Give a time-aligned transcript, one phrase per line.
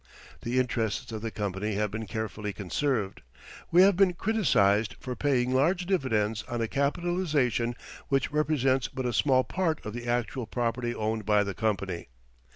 [0.41, 3.21] The interests of the company have been carefully conserved.
[3.69, 7.75] We have been criticized for paying large dividends on a capitalization
[8.07, 12.07] which represents but a small part of the actual property owned by the company.